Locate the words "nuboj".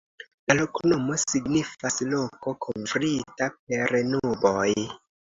4.15-4.71